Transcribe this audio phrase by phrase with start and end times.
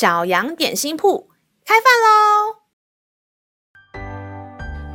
[0.00, 1.28] 小羊点心铺
[1.66, 2.56] 开饭喽！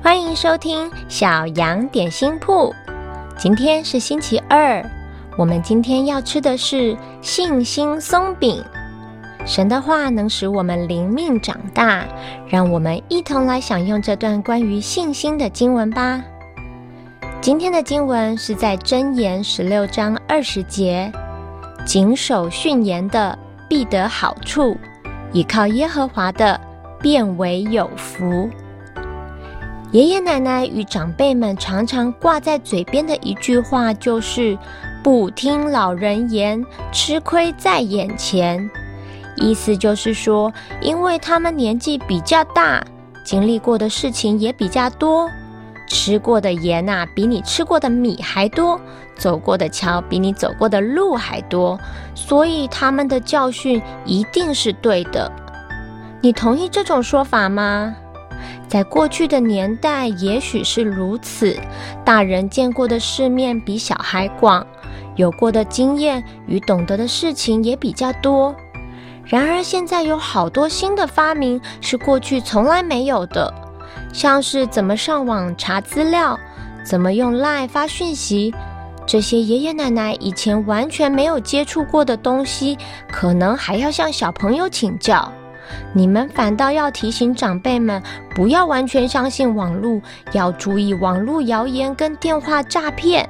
[0.00, 2.72] 欢迎收听小羊点心铺。
[3.36, 4.80] 今天是星期二，
[5.36, 8.64] 我们今天要吃的是信心松饼。
[9.44, 12.06] 神的话能使我们灵命长大，
[12.48, 16.22] 让我们一同来享用这段关于信心的经文吧。
[17.40, 21.10] 今天的经文是在箴言十六章二十节
[21.84, 23.36] ：“谨守训言的
[23.68, 24.76] 必得好处，
[25.32, 26.60] 倚靠耶和华的
[27.00, 28.48] 变为有福。”
[29.92, 34.56] 爷爷奶奶与长辈们常常挂在嘴边的一句话就是
[35.04, 38.70] ：“不听老人言，吃亏在眼前。”
[39.36, 42.82] 意思就是说，因为他们年纪比较大，
[43.24, 45.28] 经历过的事情也比较多，
[45.92, 48.80] 吃过的盐啊，比你吃过的米还多，
[49.14, 51.78] 走过的桥比你走过的路还多，
[52.14, 55.30] 所以他们的教训一定是对的。
[56.22, 57.94] 你同意这种说法吗？
[58.66, 61.54] 在过去的年代，也许是如此，
[62.06, 64.66] 大人见过的世面比小孩广，
[65.16, 68.54] 有过的经验与懂得的事情也比较多。
[69.26, 73.52] 然而，现在有好多新的发明是过去从来没有的，
[74.12, 76.38] 像是怎么上网查资料，
[76.84, 78.54] 怎么用 LINE 发讯息，
[79.06, 82.78] 这些爷爷奶奶以前完全没有接触过的东西，
[83.10, 85.32] 可能还要向小朋友请教。
[85.94, 88.02] 你们反倒要提醒长辈们，
[88.34, 90.00] 不要完全相信网络，
[90.32, 93.26] 要注意网络谣言跟电话诈骗。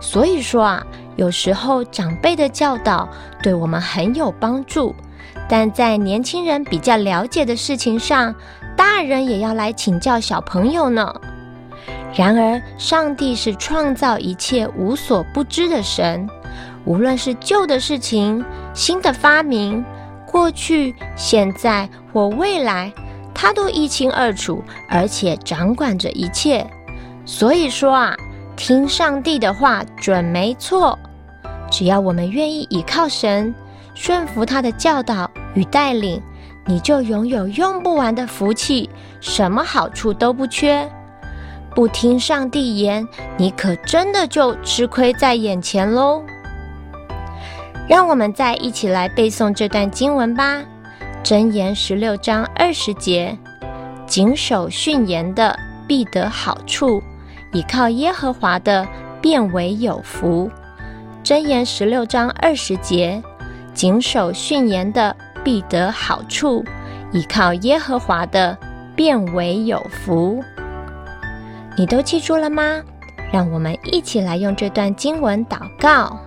[0.00, 0.86] 所以说啊，
[1.16, 3.06] 有时候长辈的教导
[3.42, 4.94] 对我们很有帮助。
[5.48, 8.34] 但在年轻人比较了解的事情上，
[8.76, 11.14] 大人也要来请教小朋友呢。
[12.14, 16.28] 然而，上帝是创造一切无所不知的神，
[16.84, 19.84] 无论是旧的事情、新的发明、
[20.26, 22.92] 过去、现在或未来，
[23.34, 26.66] 他都一清二楚，而且掌管着一切。
[27.24, 28.16] 所以说啊，
[28.56, 30.98] 听上帝的话准没错。
[31.70, 33.54] 只要我们愿意依靠神，
[34.00, 36.22] 顺服他的教导与带领，
[36.64, 38.88] 你就拥有用不完的福气，
[39.20, 40.88] 什么好处都不缺。
[41.74, 46.22] 不听上帝言，你可真的就吃亏在眼前喽。
[47.88, 50.62] 让我们再一起来背诵这段经文吧，
[51.24, 53.36] 《箴言》十六章二十节：
[54.06, 57.02] 谨守训言的必得好处，
[57.52, 58.86] 倚靠耶和华的
[59.20, 60.48] 变为有福。
[61.26, 63.20] 《箴言》十六章二十节。
[63.78, 66.64] 谨守训言的必得好处，
[67.12, 68.58] 依靠耶和华的
[68.96, 70.42] 变为有福。
[71.76, 72.82] 你都记住了吗？
[73.30, 76.18] 让我们一起来用这段经文祷告。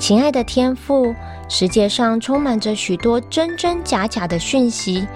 [0.00, 1.14] 亲爱的天父，
[1.48, 5.06] 世界上充满着许多真真假假的讯息，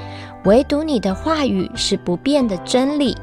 [0.44, 3.19] 唯独你的话语是不变的真理。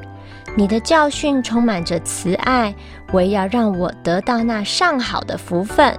[0.58, 2.76] 你的教训充满着慈爱，
[3.14, 5.98] 为要让我得到那上好的福分。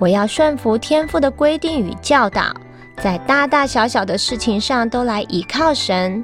[0.00, 2.54] 我要顺服天父的规定与教导，
[2.96, 6.22] 在大大小小的事情上都来倚靠神。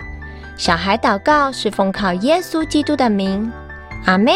[0.56, 3.53] 小孩祷告是奉靠耶稣基督的名，
[4.06, 4.32] 阿门。